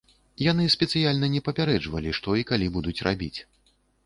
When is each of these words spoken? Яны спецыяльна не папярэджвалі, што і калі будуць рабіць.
Яны 0.43 0.63
спецыяльна 0.75 1.29
не 1.35 1.41
папярэджвалі, 1.49 2.15
што 2.21 2.39
і 2.41 2.47
калі 2.53 2.71
будуць 2.79 2.97
рабіць. 3.11 3.37